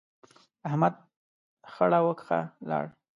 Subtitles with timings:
[0.67, 0.93] احمد
[1.73, 2.85] خړه وکښه، ولاړ.